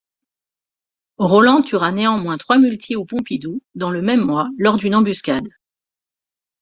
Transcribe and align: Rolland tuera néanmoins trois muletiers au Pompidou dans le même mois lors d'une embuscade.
Rolland 1.19 1.61
tuera 1.61 1.91
néanmoins 1.91 2.39
trois 2.39 2.57
muletiers 2.57 2.95
au 2.95 3.05
Pompidou 3.05 3.61
dans 3.75 3.91
le 3.91 4.01
même 4.01 4.21
mois 4.25 4.49
lors 4.57 4.77
d'une 4.77 4.95
embuscade. 4.95 5.47